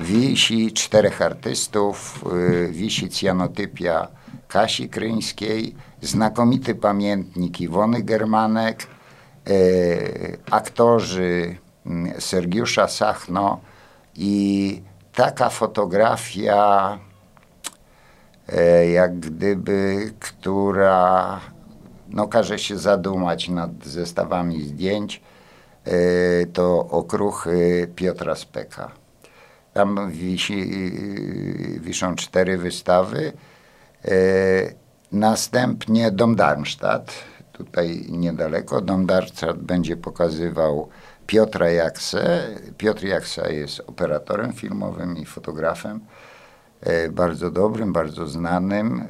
wisi 0.00 0.72
czterech 0.72 1.22
artystów, 1.22 2.24
y, 2.32 2.68
wisi 2.72 3.08
cyanotypia 3.08 4.08
Kasi 4.48 4.88
Kryńskiej, 4.88 5.74
znakomity 6.02 6.74
pamiętnik 6.74 7.60
Iwony 7.60 8.02
Germanek, 8.02 8.86
y, 9.48 10.38
aktorzy 10.50 11.56
y, 12.16 12.20
Sergiusza 12.20 12.88
Sachno 12.88 13.60
i 14.16 14.82
taka 15.14 15.50
fotografia, 15.50 16.98
y, 18.48 18.90
jak 18.90 19.20
gdyby, 19.20 20.12
która 20.20 21.40
no, 22.08 22.28
każe 22.28 22.58
się 22.58 22.78
zadumać 22.78 23.48
nad 23.48 23.70
zestawami 23.84 24.62
zdjęć, 24.62 25.20
to 26.52 26.88
okruchy 26.88 27.88
Piotra 27.96 28.34
Speka. 28.34 28.99
Tam 29.72 30.10
wisi, 30.10 30.60
e, 30.60 31.80
wiszą 31.80 32.14
cztery 32.14 32.58
wystawy. 32.58 33.32
E, 34.04 34.12
następnie 35.12 36.10
Dom 36.10 36.36
Darmstadt, 36.36 37.14
tutaj 37.52 38.06
niedaleko. 38.08 38.80
Dom 38.80 39.06
Darmstadt 39.06 39.58
będzie 39.58 39.96
pokazywał 39.96 40.88
Piotra 41.26 41.70
Jakse. 41.70 42.48
Piotr 42.78 43.04
Jaksa 43.04 43.48
jest 43.48 43.80
operatorem 43.86 44.52
filmowym 44.52 45.16
i 45.16 45.26
fotografem. 45.26 46.00
Bardzo 47.10 47.50
dobrym, 47.50 47.92
bardzo 47.92 48.26
znanym. 48.26 49.04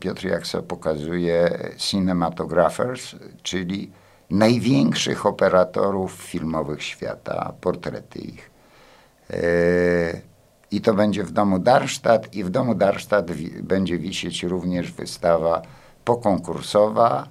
Piotr 0.00 0.24
Jaksa 0.24 0.62
pokazuje 0.62 1.58
cinematographers, 1.76 3.16
czyli 3.42 3.90
największych 4.30 5.26
operatorów 5.26 6.12
filmowych 6.12 6.82
świata, 6.82 7.52
portrety 7.60 8.18
ich. 8.18 8.50
I 10.70 10.80
to 10.80 10.94
będzie 10.94 11.24
w 11.24 11.30
domu 11.30 11.58
Darmstadt 11.58 12.34
i 12.34 12.44
w 12.44 12.50
domu 12.50 12.74
Darmstadt 12.74 13.32
będzie 13.62 13.98
wisieć 13.98 14.42
również 14.42 14.92
wystawa 14.92 15.62
pokonkursowa. 16.04 17.28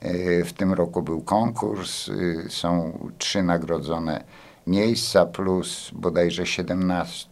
E, 0.00 0.44
w 0.44 0.52
tym 0.52 0.72
roku 0.72 1.02
był 1.02 1.20
konkurs, 1.20 2.08
e, 2.08 2.50
są 2.50 2.98
trzy 3.18 3.42
nagrodzone 3.42 4.24
miejsca 4.66 5.26
plus 5.26 5.90
bodajże 5.92 6.46
17 6.46 7.28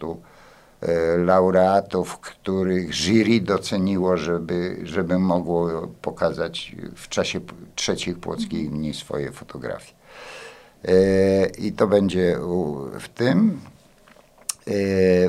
e, 0.80 1.16
laureatów, 1.16 2.18
których 2.18 2.94
jury 2.94 3.40
doceniło, 3.40 4.16
żeby, 4.16 4.80
żeby 4.82 5.18
mogło 5.18 5.88
pokazać 6.02 6.76
w 6.94 7.08
czasie 7.08 7.40
trzecich 7.74 8.18
płockich 8.18 8.70
dni 8.70 8.94
swoje 8.94 9.32
fotografie. 9.32 9.92
I 11.58 11.72
to 11.72 11.86
będzie 11.86 12.38
w 13.00 13.08
tym. 13.08 13.60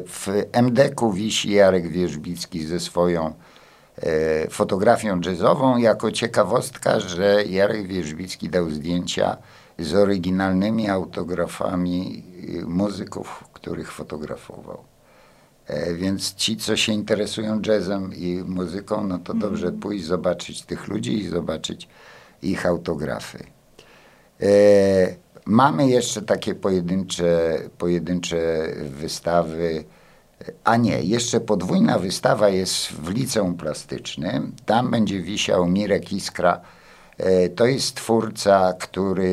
W 0.08 0.28
MDK-u 0.52 1.12
wisi 1.12 1.52
Jarek 1.52 1.88
Wierzbicki 1.88 2.66
ze 2.66 2.80
swoją 2.80 3.34
e, 3.98 4.50
fotografią 4.50 5.22
jazzową. 5.26 5.78
Jako 5.78 6.12
ciekawostka, 6.12 7.00
że 7.00 7.44
Jarek 7.46 7.88
Wierzbicki 7.88 8.50
dał 8.50 8.70
zdjęcia 8.70 9.38
z 9.80 9.96
oryginalnymi 9.96 10.90
autografami 10.90 12.24
y, 12.62 12.66
muzyków, 12.66 13.44
których 13.54 13.92
fotografował. 13.92 14.84
E, 15.68 15.94
więc 15.94 16.36
ci, 16.36 16.58
co 16.58 16.78
się 16.78 16.94
interesują 16.94 17.62
jazzem 17.66 18.14
i 18.16 18.44
muzyką, 18.46 19.08
no 19.08 19.20
to 19.20 19.34
dobrze 19.34 19.66
mhm. 19.66 19.82
pójść 19.82 20.06
zobaczyć 20.06 20.62
tych 20.62 20.88
ludzi 20.88 21.20
i 21.20 21.28
zobaczyć 21.28 21.88
ich 22.42 22.66
autografy. 22.66 23.44
Mamy 25.48 25.90
jeszcze 25.90 26.22
takie 26.22 26.56
pojedyncze, 26.56 27.60
pojedyncze 27.78 28.68
wystawy. 28.84 29.84
A 30.64 30.78
nie, 30.78 31.02
jeszcze 31.02 31.40
podwójna 31.40 32.00
wystawa 32.00 32.50
jest 32.50 32.88
w 32.88 33.10
liceum 33.10 33.58
plastycznym. 33.58 34.56
Tam 34.66 34.92
będzie 34.92 35.22
wisiał 35.22 35.68
Mirek 35.68 36.14
Iskra. 36.14 36.62
E, 37.18 37.50
to 37.50 37.66
jest 37.66 37.96
twórca, 37.96 38.74
który 38.80 39.24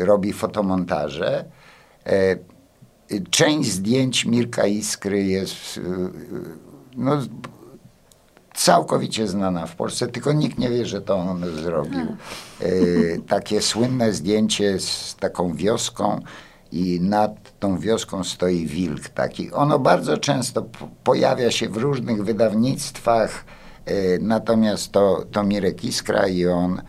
y, 0.00 0.04
robi 0.04 0.32
fotomontaże. 0.32 1.44
E, 2.06 2.36
część 3.30 3.70
zdjęć 3.70 4.24
Mirka 4.24 4.66
Iskry 4.66 5.24
jest 5.24 5.76
y, 5.76 5.80
y, 5.80 5.84
no, 6.96 7.22
całkowicie 8.54 9.28
znana 9.28 9.66
w 9.66 9.76
Polsce, 9.76 10.06
tylko 10.06 10.32
nikt 10.32 10.58
nie 10.58 10.70
wie, 10.70 10.86
że 10.86 11.00
to 11.00 11.16
on 11.16 11.44
zrobił. 11.62 12.00
E, 12.60 12.66
takie 13.28 13.62
słynne 13.62 14.12
zdjęcie 14.12 14.80
z 14.80 15.16
taką 15.20 15.54
wioską 15.54 16.20
i 16.72 17.00
nad 17.00 17.58
tą 17.58 17.78
wioską 17.78 18.24
stoi 18.24 18.66
wilk 18.66 19.08
taki. 19.08 19.52
Ono 19.52 19.78
bardzo 19.78 20.18
często 20.18 20.66
pojawia 21.04 21.50
się 21.50 21.68
w 21.68 21.76
różnych 21.76 22.24
wydawnictwach, 22.24 23.44
e, 23.86 24.18
natomiast 24.18 24.92
to, 24.92 25.24
to 25.32 25.42
Mirek 25.42 25.84
Iskra 25.84 26.26
i 26.26 26.46
on, 26.46 26.82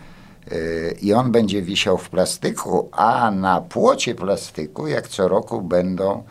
e, 0.51 0.91
i 1.01 1.13
on 1.13 1.31
będzie 1.31 1.61
wisiał 1.61 1.97
w 1.97 2.09
plastyku, 2.09 2.89
a 2.91 3.31
na 3.31 3.61
płocie 3.61 4.15
plastyku, 4.15 4.87
jak 4.87 5.07
co 5.07 5.27
roku, 5.27 5.61
będą 5.61 6.23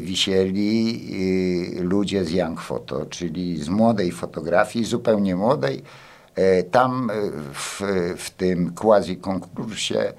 wisieli 0.00 1.00
e, 1.78 1.82
ludzie 1.82 2.24
z 2.24 2.30
Young 2.30 2.60
Photo, 2.60 3.06
czyli 3.06 3.62
z 3.62 3.68
młodej 3.68 4.12
fotografii, 4.12 4.84
zupełnie 4.84 5.36
młodej. 5.36 5.82
E, 6.34 6.62
tam 6.62 7.10
w, 7.54 7.82
w 8.16 8.30
tym 8.30 8.74
quasi 8.74 9.16
konkursie 9.16 10.12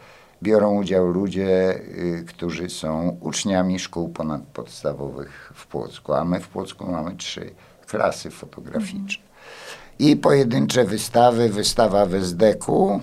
biorą 0.44 0.80
udział 0.80 1.08
ludzie, 1.08 1.82
którzy 2.28 2.70
są 2.70 3.18
uczniami 3.22 3.80
szkół 3.80 4.10
ponadpodstawowych 4.10 5.54
w 5.56 5.68
Płocku, 5.68 6.14
a 6.14 6.26
my 6.26 6.40
w 6.40 6.48
Płocku 6.48 6.92
mamy 6.92 7.16
trzy 7.16 7.52
klasy 7.88 8.32
fotograficzne. 8.32 9.24
I 10.00 10.16
pojedyncze 10.16 10.86
wystawy, 10.86 11.50
wystawa 11.50 12.06
w 12.06 12.14
SDK-u, 12.14 13.00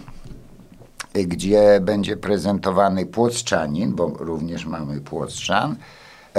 gdzie 1.14 1.80
będzie 1.80 2.16
prezentowany 2.16 3.06
Płocczanin, 3.06 3.94
bo 3.94 4.06
również 4.18 4.66
mamy 4.66 5.00
Płockczan, 5.00 5.76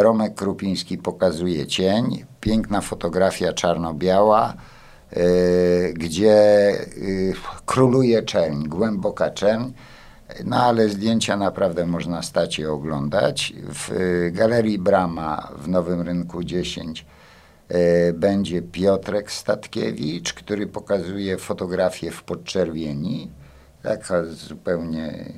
Romek 0.01 0.35
Krupiński 0.35 0.97
pokazuje 0.97 1.67
cień, 1.67 2.25
piękna 2.41 2.81
fotografia 2.81 3.53
czarno-biała, 3.53 4.53
yy, 5.15 5.93
gdzie 5.93 6.73
yy, 6.97 7.33
króluje 7.65 8.23
czerń, 8.23 8.63
głęboka 8.67 9.31
czerń. 9.31 9.71
No 10.45 10.63
ale 10.63 10.89
zdjęcia 10.89 11.37
naprawdę 11.37 11.85
można 11.85 12.21
stać 12.21 12.59
i 12.59 12.65
oglądać. 12.65 13.53
W 13.73 13.91
y, 13.91 14.31
Galerii 14.31 14.79
Brama 14.79 15.51
w 15.57 15.67
Nowym 15.67 16.01
Rynku 16.01 16.43
10 16.43 17.05
y, 17.71 18.13
będzie 18.13 18.61
Piotrek 18.61 19.31
Statkiewicz, 19.31 20.33
który 20.33 20.67
pokazuje 20.67 21.37
fotografię 21.37 22.11
w 22.11 22.23
podczerwieni. 22.23 23.31
Taka 23.83 24.25
zupełnie 24.25 25.33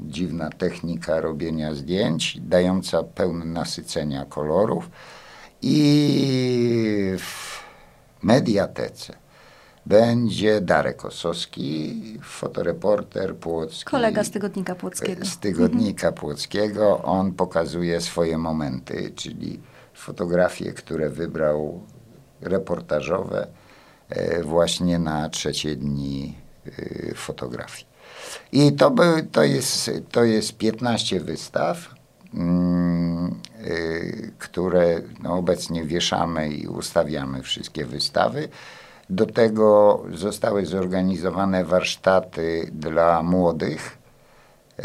dziwna 0.00 0.50
technika 0.50 1.20
robienia 1.20 1.74
zdjęć, 1.74 2.38
dająca 2.40 3.02
pełne 3.02 3.44
nasycenia 3.44 4.24
kolorów. 4.24 4.90
I 5.62 7.14
w 7.18 7.60
mediatece 8.22 9.14
będzie 9.86 10.60
Darek 10.60 11.04
Osowski, 11.04 12.02
fotoreporter 12.22 13.36
płocki. 13.36 13.84
Kolega 13.84 14.24
z 14.24 14.30
Tygodnika 14.30 14.74
Płockiego. 14.74 15.24
Z 15.24 15.38
Tygodnika. 15.38 16.12
Płockiego. 16.12 17.02
On 17.02 17.32
pokazuje 17.32 18.00
swoje 18.00 18.38
momenty, 18.38 19.12
czyli 19.16 19.60
fotografie, 19.94 20.72
które 20.72 21.10
wybrał 21.10 21.80
reportażowe 22.40 23.46
e, 24.08 24.42
właśnie 24.42 24.98
na 24.98 25.28
trzecie 25.28 25.76
dni 25.76 26.34
e, 26.66 27.14
fotografii. 27.14 27.93
I 28.52 28.72
to, 28.72 28.90
by, 28.90 29.26
to, 29.32 29.42
jest, 29.42 29.90
to 30.12 30.24
jest 30.24 30.56
15 30.56 31.20
wystaw, 31.20 31.94
mm, 32.34 33.40
y, 33.66 34.32
które 34.38 35.00
no, 35.22 35.34
obecnie 35.34 35.84
wieszamy 35.84 36.48
i 36.48 36.66
ustawiamy 36.66 37.42
wszystkie 37.42 37.84
wystawy. 37.84 38.48
Do 39.10 39.26
tego 39.26 40.02
zostały 40.12 40.66
zorganizowane 40.66 41.64
warsztaty 41.64 42.70
dla 42.72 43.22
młodych. 43.22 43.98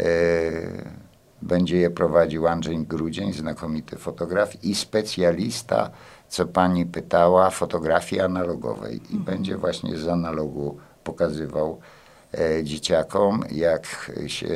będzie 1.42 1.76
je 1.76 1.90
prowadził 1.90 2.48
Andrzej 2.48 2.78
Grudzień, 2.78 3.32
znakomity 3.32 3.96
fotograf 3.96 4.64
i 4.64 4.74
specjalista, 4.74 5.90
co 6.28 6.46
pani 6.46 6.86
pytała, 6.86 7.50
fotografii 7.50 8.22
analogowej. 8.22 8.96
I 8.96 9.16
mhm. 9.16 9.24
będzie 9.24 9.56
właśnie 9.56 9.96
z 9.96 10.08
analogu 10.08 10.76
pokazywał 11.04 11.80
dzieciakom, 12.62 13.44
jak 13.52 14.12
się 14.26 14.48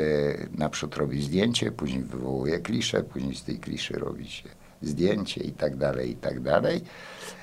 naprzód 0.59 0.97
robi 0.97 1.23
zdjęcie, 1.23 1.73
później 1.73 2.03
wywołuje 2.03 2.59
kliszę, 2.59 3.03
później 3.03 3.35
z 3.35 3.43
tej 3.43 3.59
kliszy 3.59 3.95
robi 3.95 4.31
się 4.31 4.49
zdjęcie 4.83 5.41
i 5.41 5.53
tak 5.53 5.77
dalej, 5.77 6.11
i 6.11 6.17
tak 6.17 6.41
dalej. 6.41 6.83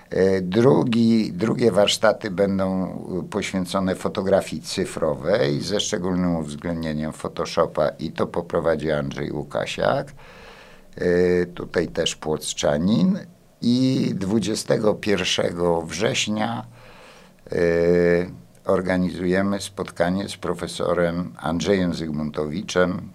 E, 0.10 0.42
drugi, 0.42 1.34
drugie 1.34 1.72
warsztaty 1.72 2.32
będą 2.32 2.88
poświęcone 3.30 3.96
fotografii 3.96 4.62
cyfrowej 4.62 5.62
ze 5.62 5.80
szczególnym 5.80 6.36
uwzględnieniem 6.36 7.14
Photoshopa 7.14 7.90
i 7.90 8.12
to 8.12 8.28
poprowadzi 8.28 8.92
Andrzej 8.92 9.32
Łukasiak. 9.32 10.12
E, 10.96 11.46
tutaj 11.46 11.88
też 11.88 12.16
Płocczanin. 12.16 13.20
I 13.64 14.12
21 14.16 15.86
września 15.86 16.66
organizujemy 18.66 19.62
spotkanie 19.62 20.30
z 20.30 20.38
profesorem 20.38 21.34
Andrzejem 21.38 21.94
Zygmuntowiczem. 21.94 23.10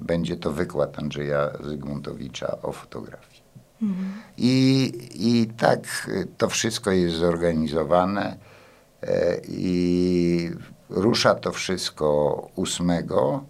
Będzie 0.00 0.36
to 0.36 0.52
wykład 0.52 0.98
Andrzeja 0.98 1.50
Zygmuntowicza 1.64 2.58
o 2.62 2.72
fotografii. 2.72 3.42
Mhm. 3.82 4.12
I, 4.38 4.92
I 5.14 5.46
tak 5.46 6.10
to 6.38 6.48
wszystko 6.48 6.90
jest 6.90 7.16
zorganizowane 7.16 8.36
e, 9.02 9.40
i 9.48 10.50
rusza 10.90 11.34
to 11.34 11.52
wszystko 11.52 12.36
ósmego 12.54 13.44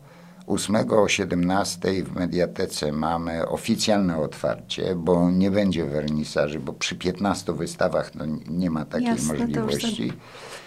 8 0.47 0.77
o 0.91 1.09
17 1.09 2.05
w 2.05 2.15
Mediatece 2.15 2.93
mamy 2.93 3.49
oficjalne 3.49 4.19
otwarcie, 4.19 4.95
bo 4.97 5.31
nie 5.31 5.51
będzie 5.51 5.85
wernisaży, 5.85 6.61
bo 6.61 6.73
przy 6.73 6.97
15 6.97 7.53
wystawach 7.53 8.15
no, 8.15 8.25
nie 8.49 8.71
ma 8.71 8.85
takiej 8.85 9.07
Jasne, 9.07 9.39
możliwości. 9.39 10.13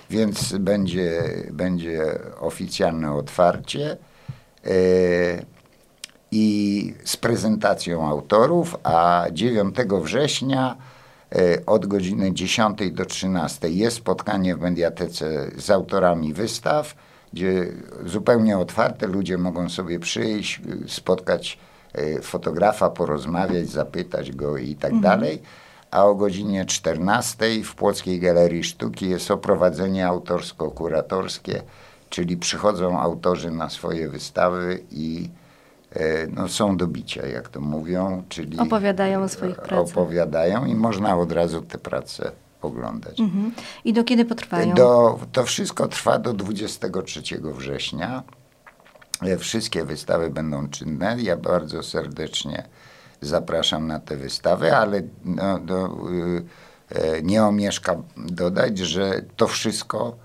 Więc 0.09 0.53
będzie, 0.53 1.23
będzie 1.51 2.19
oficjalne 2.39 3.13
otwarcie. 3.13 3.97
i 6.31 6.93
z 7.03 7.17
prezentacją 7.17 8.07
autorów, 8.07 8.77
a 8.83 9.25
9 9.31 9.75
września 10.03 10.75
od 11.65 11.85
godziny 11.85 12.33
10 12.33 12.79
do 12.91 13.05
13 13.05 13.69
jest 13.69 13.97
spotkanie 13.97 14.55
w 14.55 14.61
mediatece 14.61 15.51
z 15.57 15.69
autorami 15.69 16.33
wystaw, 16.33 16.95
gdzie 17.33 17.65
zupełnie 18.05 18.57
otwarte 18.57 19.07
ludzie 19.07 19.37
mogą 19.37 19.69
sobie 19.69 19.99
przyjść, 19.99 20.61
spotkać 20.87 21.59
fotografa, 22.21 22.89
porozmawiać, 22.89 23.69
zapytać 23.69 24.31
go 24.31 24.57
i 24.57 24.75
tak 24.75 24.91
mhm. 24.93 25.01
dalej 25.01 25.41
a 25.91 26.05
o 26.05 26.15
godzinie 26.15 26.65
14 26.65 27.63
w 27.63 27.75
Płockiej 27.75 28.19
Galerii 28.19 28.63
Sztuki 28.63 29.09
jest 29.09 29.31
oprowadzenie 29.31 30.07
autorsko-kuratorskie, 30.07 31.61
czyli 32.09 32.37
przychodzą 32.37 32.99
autorzy 32.99 33.51
na 33.51 33.69
swoje 33.69 34.09
wystawy 34.09 34.83
i 34.91 35.29
e, 35.93 36.27
no, 36.27 36.47
są 36.47 36.77
do 36.77 36.87
bicia, 36.87 37.27
jak 37.27 37.49
to 37.49 37.61
mówią, 37.61 38.23
czyli 38.29 38.59
opowiadają 38.59 39.23
o 39.23 39.29
swoich 39.29 39.55
pracach. 39.55 39.79
Opowiadają 39.79 40.65
i 40.65 40.75
można 40.75 41.17
od 41.17 41.31
razu 41.31 41.61
te 41.61 41.77
prace 41.77 42.31
Mhm. 43.19 43.51
I 43.85 43.93
do 43.93 44.03
kiedy 44.03 44.25
potrwają? 44.25 44.75
Do, 44.75 45.19
to 45.31 45.43
wszystko 45.43 45.87
trwa 45.87 46.19
do 46.19 46.33
23 46.33 47.21
września. 47.41 48.23
E, 49.21 49.37
wszystkie 49.37 49.85
wystawy 49.85 50.29
będą 50.29 50.69
czynne. 50.69 51.17
Ja 51.21 51.37
bardzo 51.37 51.83
serdecznie 51.83 52.63
zapraszam 53.21 53.87
na 53.87 53.99
tę 53.99 54.17
wystawę, 54.17 54.77
ale 54.77 55.01
no, 55.25 55.59
do, 55.59 55.85
y, 55.85 56.43
e, 56.89 57.21
nie 57.21 57.43
omieszka 57.43 57.95
dodać, 58.17 58.77
że 58.77 59.21
to 59.35 59.47
wszystko 59.47 60.15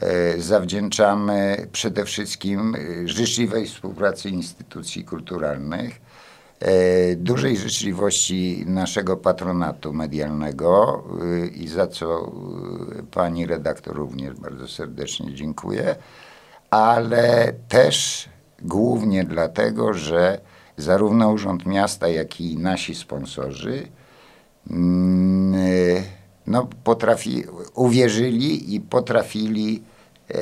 e, 0.00 0.40
zawdzięczamy 0.40 1.68
przede 1.72 2.04
wszystkim 2.04 2.74
y, 2.74 3.08
życzliwej 3.08 3.66
współpracy 3.66 4.28
instytucji 4.28 5.04
kulturalnych, 5.04 6.00
dużej 7.16 7.56
życzliwości 7.56 8.64
naszego 8.66 9.16
patronatu 9.16 9.92
medialnego 9.92 11.04
y, 11.22 11.48
i 11.48 11.68
za 11.68 11.86
co 11.86 12.32
pani 13.10 13.46
redaktor 13.46 13.96
również 13.96 14.34
bardzo 14.34 14.68
serdecznie 14.68 15.34
dziękuję, 15.34 15.96
ale 16.70 17.52
też 17.68 18.28
głównie 18.62 19.24
dlatego, 19.24 19.94
że 19.94 20.40
zarówno 20.76 21.30
Urząd 21.30 21.66
Miasta, 21.66 22.08
jak 22.08 22.40
i 22.40 22.58
nasi 22.58 22.94
sponsorzy 22.94 23.88
mm, 24.70 26.02
no, 26.46 26.68
potrafi, 26.84 27.44
uwierzyli 27.74 28.74
i 28.74 28.80
potrafili 28.80 29.82
e, 30.30 30.38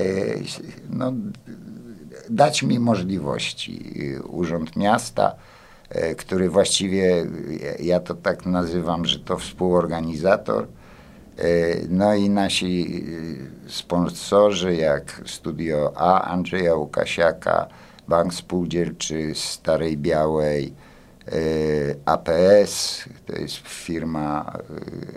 no, 0.90 1.12
dać 2.30 2.62
mi 2.62 2.78
możliwości. 2.78 3.94
Urząd 4.28 4.76
Miasta, 4.76 5.32
e, 5.32 5.54
który 6.16 6.50
właściwie, 6.50 7.26
ja 7.80 8.00
to 8.00 8.14
tak 8.14 8.46
nazywam, 8.46 9.04
że 9.04 9.18
to 9.18 9.38
współorganizator, 9.38 10.66
e, 11.38 11.46
no 11.88 12.14
i 12.14 12.30
nasi 12.30 13.04
sponsorzy, 13.66 14.74
jak 14.74 15.22
Studio 15.26 15.92
A 15.96 16.22
Andrzeja 16.22 16.74
Łukasiaka, 16.74 17.66
Bank 18.08 18.34
Spółdzielczy 18.34 19.32
Starej 19.34 19.96
Białej, 19.96 20.72
e, 21.28 21.32
APS, 22.04 23.04
to 23.26 23.36
jest 23.36 23.56
firma 23.56 24.52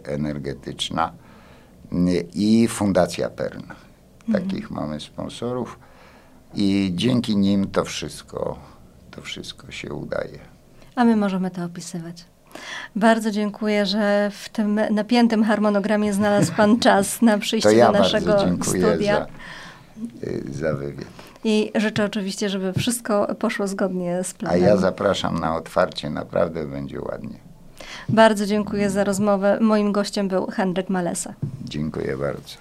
e, 0.05 0.13
energetyczna 0.13 1.13
i 2.33 2.67
Fundacja 2.67 3.29
Pern. 3.29 3.63
Takich 4.33 4.71
mhm. 4.71 4.73
mamy 4.75 4.99
sponsorów 4.99 5.79
i 6.53 6.91
dzięki 6.95 7.37
nim 7.37 7.71
to 7.71 7.83
wszystko, 7.83 8.59
to 9.11 9.21
wszystko 9.21 9.71
się 9.71 9.93
udaje. 9.93 10.56
A 10.97 11.05
my 11.05 11.15
możemy 11.15 11.51
to 11.51 11.63
opisywać. 11.65 12.25
Bardzo 12.95 13.31
dziękuję, 13.31 13.85
że 13.85 14.31
w 14.33 14.49
tym 14.49 14.79
napiętym 14.91 15.43
harmonogramie 15.43 16.13
znalazł 16.13 16.53
Pan 16.53 16.79
czas 16.85 17.21
na 17.21 17.37
przyjście 17.37 17.73
ja 17.73 17.91
do 17.91 17.99
naszego 17.99 18.37
studia. 18.63 19.27
Za, 20.21 20.27
y, 20.27 20.43
za 20.51 20.73
wywiad. 20.73 21.07
I 21.43 21.71
życzę 21.75 22.05
oczywiście, 22.05 22.49
żeby 22.49 22.73
wszystko 22.73 23.35
poszło 23.39 23.67
zgodnie 23.67 24.23
z 24.23 24.33
planem. 24.33 24.63
A 24.63 24.67
ja 24.67 24.77
zapraszam 24.77 25.39
na 25.39 25.55
otwarcie, 25.55 26.09
naprawdę 26.09 26.65
będzie 26.67 27.01
ładnie. 27.01 27.39
Bardzo 28.09 28.45
dziękuję 28.45 28.89
za 28.89 29.03
rozmowę. 29.03 29.57
Moim 29.61 29.91
gościem 29.91 30.27
był 30.27 30.45
Henryk 30.45 30.89
Malesa. 30.89 31.33
Dziękuję 31.63 32.17
bardzo. 32.17 32.55